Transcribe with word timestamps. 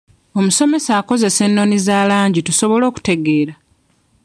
Omusomesa 0.37 0.91
akozesa 1.01 1.41
ennoni 1.47 1.75
eza 1.81 2.07
langi 2.09 2.39
tusobole 2.47 2.83
okutegeera. 2.87 3.53